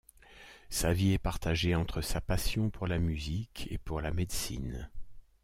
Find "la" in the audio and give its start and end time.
2.87-2.97, 4.01-4.09